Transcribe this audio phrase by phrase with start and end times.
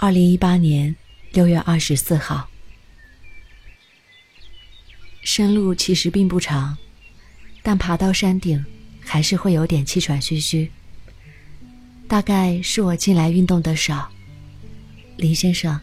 [0.00, 0.94] 二零一八年
[1.32, 2.48] 六月二十四号。
[5.24, 6.78] 山路其实并不长，
[7.64, 8.64] 但爬到山顶
[9.00, 10.70] 还是会有点气喘吁吁。
[12.06, 14.08] 大概是我近来运动的少。
[15.16, 15.80] 林先生，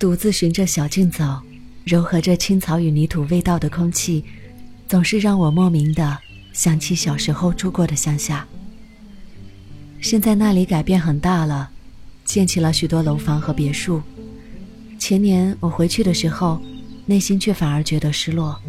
[0.00, 1.40] 独自循着小径走，
[1.84, 4.24] 柔和着青草与泥土味道的空气，
[4.88, 6.18] 总是让我莫名的
[6.52, 8.48] 想起小时候住过的乡下。
[10.00, 11.70] 现在那里改变很大了，
[12.28, 14.02] 建起了许多楼房和别墅。
[14.98, 16.60] 前年我回去的时候，
[17.06, 18.60] 内心却反而觉得失落。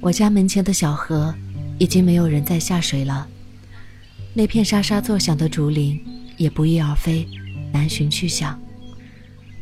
[0.00, 1.34] 我家门前的小河，
[1.78, 3.28] 已经没有人在下水了。
[4.32, 6.02] 那片沙沙作响的竹林，
[6.38, 7.28] 也不翼而飞，
[7.70, 8.58] 难寻去向，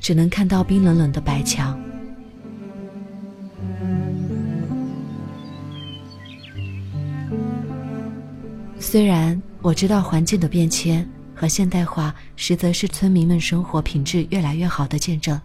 [0.01, 1.77] 只能看到冰冷冷的白墙。
[8.79, 9.43] 虽然。
[9.65, 15.41] 我知道环境的变迁和现代化，实则是村民们生活品质越来越好的见证，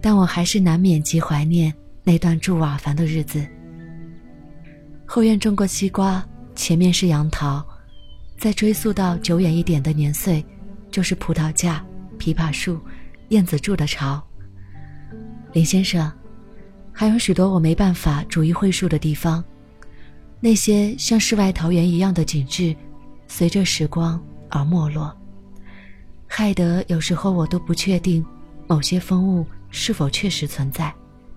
[0.00, 3.46] 但我还是难免极怀念那段住瓦房的日子。
[5.06, 7.64] 后院种过西瓜，前面是杨桃，
[8.38, 10.44] 再追溯到久远一点的年岁，
[10.90, 11.84] 就是葡萄架、
[12.18, 12.80] 枇杷树、
[13.28, 14.22] 燕子住的巢。
[15.52, 16.10] 林先生，
[16.92, 19.44] 还有许多我没办法逐一绘述的地方，
[20.40, 22.74] 那些像世外桃源一样的景致。
[23.26, 25.16] 随着时光而没落，
[26.26, 28.24] 害得有时候我都不确定，
[28.66, 30.92] 某些风物是否确实存在，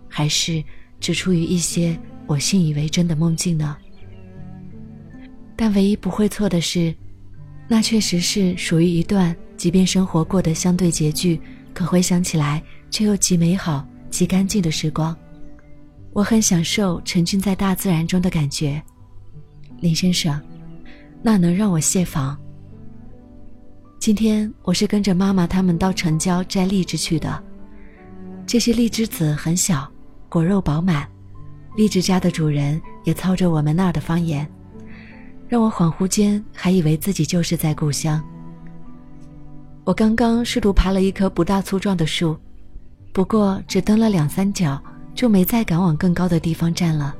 [0.07, 0.63] 还是
[0.99, 3.77] 只出于一些我信以为真的梦境呢？
[5.55, 6.93] 但唯一不会错的是，
[7.67, 11.39] 那确实是属于一段，即便生活过得相对拮据，
[11.73, 15.15] 可回想起来却又极美好、极干净的时光。
[16.13, 18.81] 我很享受沉浸在大自然中的感觉，
[19.79, 20.41] 林先生。
[21.21, 22.39] 那能让我卸房。
[24.07, 27.43] 今天我是跟着妈妈他们到城郊摘荔枝去的。
[28.45, 29.85] 这些荔枝籽很小，
[30.29, 31.05] 果肉饱满。
[31.75, 34.49] 荔枝家的主人也操着我们那儿的方言，
[35.49, 38.23] 让我恍惚间还以为自己就是在故乡。
[39.83, 42.39] 我刚刚试图爬了一棵不大粗壮的树，
[43.11, 44.81] 不过只蹬了两三脚，
[45.13, 47.13] 就没再敢往更高的地方站了。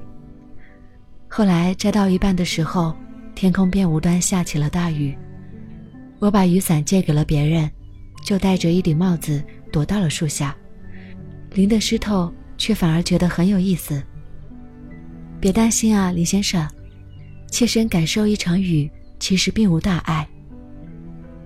[1.27, 2.95] 后来摘到一半的时候。
[3.35, 5.15] 天空便无端下起了大雨，
[6.19, 7.69] 我把雨伞借给了别人，
[8.23, 10.55] 就戴着一顶帽子躲到了树下，
[11.51, 14.01] 淋得湿透，却反而觉得很有意思。
[15.39, 16.67] 别担心啊，李先生，
[17.51, 18.89] 切身感受一场雨
[19.19, 20.27] 其实并无大碍。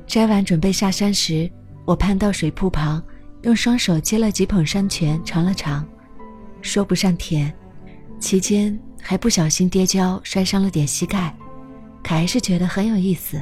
[0.07, 1.51] 摘完准备下山时，
[1.85, 3.03] 我攀到水瀑旁，
[3.41, 5.85] 用双手接了几捧山泉尝了尝，
[6.61, 7.53] 说不上甜，
[8.19, 11.35] 期间还不小心跌跤摔伤了点膝盖。
[12.01, 13.41] 可还是觉得很有意思。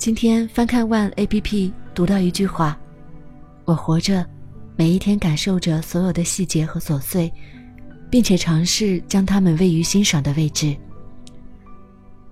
[0.00, 2.80] 今天翻看 One A P P，读到一句话
[3.66, 4.24] ：“我活着，
[4.74, 7.30] 每一天感受着所有的细节和琐碎，
[8.08, 10.74] 并且尝试将它们位于欣赏的位置。”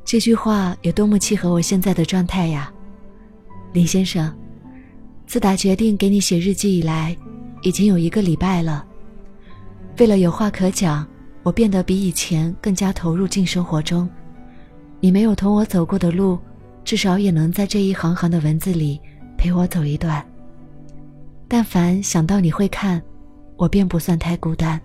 [0.03, 2.73] 这句话有多么契合我现在的状态呀，
[3.75, 4.35] 林先生！
[5.27, 7.15] 自打决定给你写日记以来，
[7.61, 8.83] 已经有一个礼拜了。
[9.99, 11.07] 为了有话可讲。
[11.45, 14.09] 我变得比以前更加投入进生活中，
[15.01, 16.39] 你没有同我走过的路，
[16.89, 18.99] 至少也能在这一行行的文字里
[19.37, 20.27] 陪我走一段。
[21.47, 23.03] 但凡想到你会看，
[23.59, 24.81] 我便不算太孤单。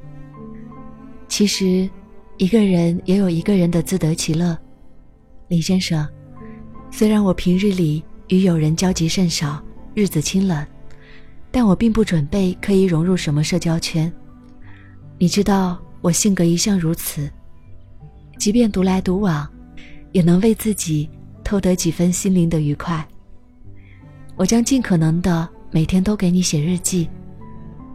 [1.30, 1.90] 其实，
[2.36, 4.58] 一个人也有一个人的自得其乐。
[5.48, 6.06] 李先生，
[6.92, 9.64] 虽然我平日里与友人交集甚少，
[9.94, 10.68] 日子清冷，
[11.52, 14.12] 但我并不准备刻意融入什么社交圈。
[15.18, 15.80] 你知道。
[16.02, 17.32] 我性格一向如此，
[18.38, 19.50] 即便独来独往，
[20.12, 21.10] 也能为自己
[21.54, 23.08] 偷得几分心灵的愉快。
[24.36, 27.08] 我将尽可能的每天都给你写日记，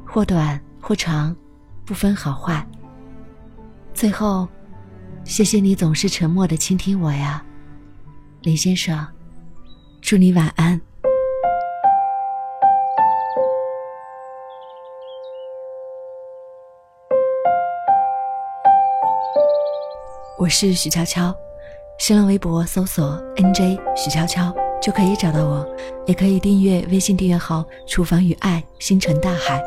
[0.06, 1.34] 或短或长，
[1.84, 2.64] 不分好坏。
[3.92, 4.47] 最后，
[5.24, 7.44] 谢谢你总是沉默的倾听我呀，
[8.42, 9.04] 林先生，
[10.00, 10.80] 祝你晚安。
[20.38, 21.34] 我是许悄悄，
[21.98, 25.66] 新浪微博搜索 “nj 许悄悄”就可以找到我，
[26.06, 29.60] 也可以订阅微信订阅号“厨房与爱星辰大海”，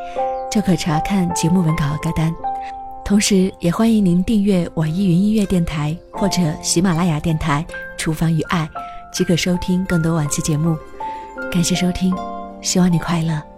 [0.50, 2.34] 就可查看节目文稿和歌单。
[3.04, 7.66] 同时，也欢迎您订阅网易云音乐电台或者喜马拉雅电台
[7.98, 8.68] “厨房与爱”，
[9.14, 10.78] 即可收听更多往期节目。
[11.52, 12.16] 感谢收听，
[12.62, 13.51] 希望你快乐。